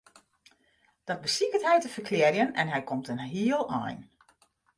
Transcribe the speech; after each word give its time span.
Dat 1.09 1.19
besiket 1.25 1.65
hy 1.67 1.75
te 1.81 1.89
ferklearjen 1.97 2.55
en 2.61 2.71
hy 2.73 2.81
komt 2.89 3.11
in 3.13 3.23
heel 3.35 3.63
ein. 3.83 3.99